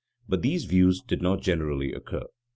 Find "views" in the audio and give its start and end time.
0.65-0.99